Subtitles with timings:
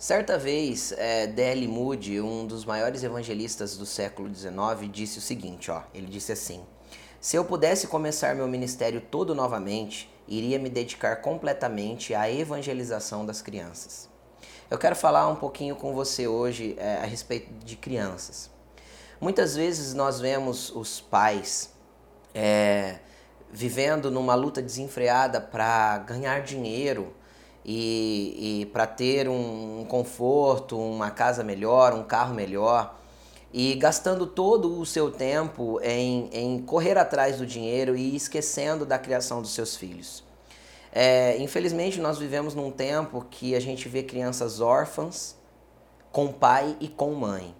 [0.00, 1.68] Certa vez, é, D.L.
[1.68, 6.64] Moody, um dos maiores evangelistas do século XIX, disse o seguinte, ó, ele disse assim,
[7.20, 13.42] se eu pudesse começar meu ministério todo novamente, iria me dedicar completamente à evangelização das
[13.42, 14.08] crianças.
[14.70, 18.50] Eu quero falar um pouquinho com você hoje é, a respeito de crianças.
[19.20, 21.74] Muitas vezes nós vemos os pais
[22.34, 23.00] é,
[23.52, 27.12] vivendo numa luta desenfreada para ganhar dinheiro
[27.64, 32.98] e, e para ter um, conforto, uma casa melhor, um carro melhor
[33.52, 38.98] e gastando todo o seu tempo em, em correr atrás do dinheiro e esquecendo da
[38.98, 40.24] criação dos seus filhos.
[40.92, 45.36] É, infelizmente, nós vivemos num tempo que a gente vê crianças órfãs
[46.10, 47.54] com pai e com mãe.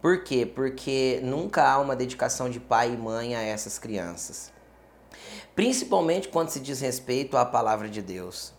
[0.00, 0.44] Por quê?
[0.44, 4.52] Porque nunca há uma dedicação de pai e mãe a essas crianças.
[5.54, 8.52] Principalmente quando se diz respeito à palavra de Deus.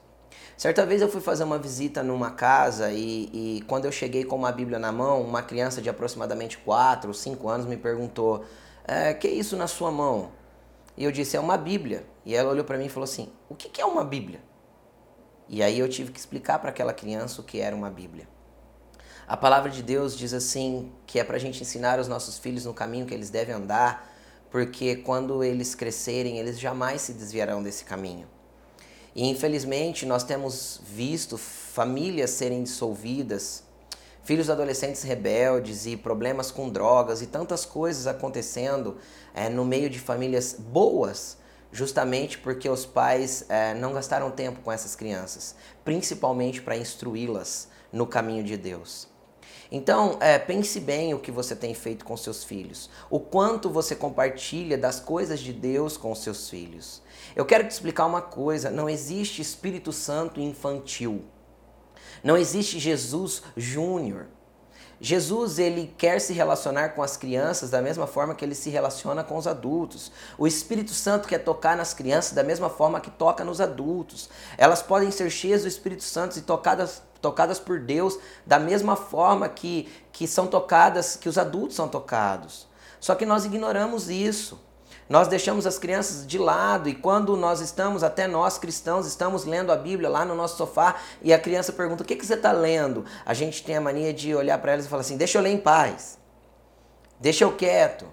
[0.57, 4.37] Certa vez eu fui fazer uma visita numa casa e, e quando eu cheguei com
[4.37, 8.45] uma Bíblia na mão, uma criança de aproximadamente 4 ou 5 anos me perguntou:
[8.87, 10.31] é, Que é isso na sua mão?
[10.95, 12.05] E eu disse: É uma Bíblia.
[12.25, 14.39] E ela olhou para mim e falou assim: O que, que é uma Bíblia?
[15.49, 18.27] E aí eu tive que explicar para aquela criança o que era uma Bíblia.
[19.27, 22.63] A palavra de Deus diz assim que é para a gente ensinar os nossos filhos
[22.63, 24.09] no caminho que eles devem andar,
[24.49, 28.34] porque quando eles crescerem, eles jamais se desviarão desse caminho.
[29.15, 33.63] E infelizmente nós temos visto famílias serem dissolvidas,
[34.25, 38.97] filhos adolescentes rebeldes e problemas com drogas e tantas coisas acontecendo
[39.33, 41.37] é, no meio de famílias boas,
[41.71, 45.55] justamente porque os pais é, não gastaram tempo com essas crianças,
[45.85, 49.14] principalmente para instruí-las no caminho de Deus.
[49.77, 53.93] Então, é, pense bem o que você tem feito com seus filhos, o quanto você
[53.93, 57.01] compartilha das coisas de Deus com seus filhos.
[57.35, 61.25] Eu quero te explicar uma coisa: não existe Espírito Santo infantil,
[62.23, 64.27] não existe Jesus Júnior.
[65.01, 69.25] Jesus ele quer se relacionar com as crianças da mesma forma que ele se relaciona
[69.25, 70.09] com os adultos.
[70.37, 74.29] O Espírito Santo quer tocar nas crianças da mesma forma que toca nos adultos.
[74.57, 79.49] Elas podem ser cheias do Espírito Santo e tocadas tocadas por Deus da mesma forma
[79.49, 82.67] que, que são tocadas, que os adultos são tocados.
[82.99, 84.63] Só que nós ignoramos isso.
[85.09, 89.71] Nós deixamos as crianças de lado e quando nós estamos, até nós cristãos, estamos lendo
[89.71, 92.51] a Bíblia lá no nosso sofá e a criança pergunta: O que, que você está
[92.51, 93.05] lendo?
[93.25, 95.51] A gente tem a mania de olhar para elas e falar assim: Deixa eu ler
[95.51, 96.19] em paz,
[97.19, 98.05] deixa eu quieto.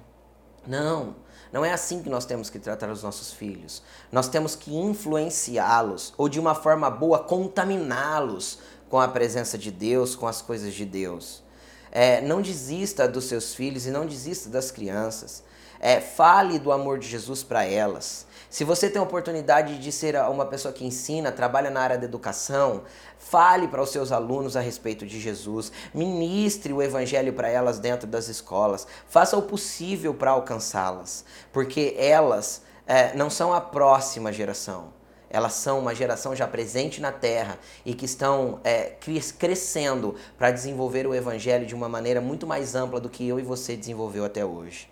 [0.67, 1.17] Não,
[1.53, 3.83] não é assim que nós temos que tratar os nossos filhos.
[4.11, 8.59] Nós temos que influenciá-los ou de uma forma boa contaminá-los
[8.93, 11.43] com a presença de Deus, com as coisas de Deus.
[11.91, 15.43] É, não desista dos seus filhos e não desista das crianças.
[15.81, 18.27] É, fale do amor de Jesus para elas.
[18.51, 22.05] Se você tem a oportunidade de ser uma pessoa que ensina, trabalha na área da
[22.05, 22.83] educação,
[23.17, 25.73] fale para os seus alunos a respeito de Jesus.
[25.95, 28.87] Ministre o evangelho para elas dentro das escolas.
[29.09, 34.93] Faça o possível para alcançá-las, porque elas é, não são a próxima geração
[35.33, 38.93] elas são uma geração já presente na Terra e que estão é,
[39.39, 43.43] crescendo para desenvolver o Evangelho de uma maneira muito mais ampla do que eu e
[43.43, 44.91] você desenvolveu até hoje.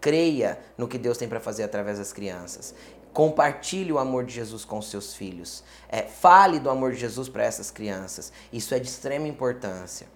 [0.00, 2.74] Creia no que Deus tem para fazer através das crianças.
[3.12, 5.62] Compartilhe o amor de Jesus com seus filhos.
[5.90, 8.32] É, fale do amor de Jesus para essas crianças.
[8.50, 10.06] Isso é de extrema importância.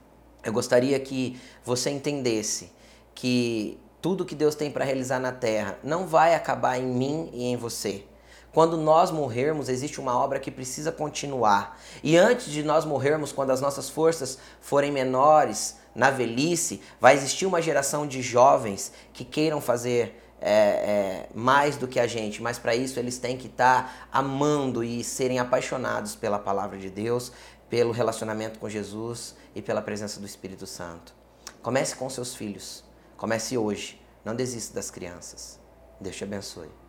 [0.43, 2.73] Eu gostaria que você entendesse
[3.15, 7.45] que tudo que Deus tem para realizar na terra não vai acabar em mim e
[7.45, 8.07] em você
[8.59, 11.81] quando nós morrermos, existe uma obra que precisa continuar.
[12.03, 17.47] E antes de nós morrermos, quando as nossas forças forem menores, na velhice, vai existir
[17.47, 22.59] uma geração de jovens que queiram fazer é, é, mais do que a gente, mas
[22.59, 27.31] para isso eles têm que estar tá amando e serem apaixonados pela palavra de Deus,
[27.71, 31.15] pelo relacionamento com Jesus e pela presença do Espírito Santo.
[31.63, 32.83] Comece com seus filhos,
[33.17, 35.61] comece hoje, não desista das crianças.
[36.01, 36.88] Deus te abençoe.